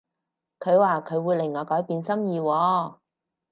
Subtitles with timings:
[0.57, 2.97] 佢話佢會令我改變心意喎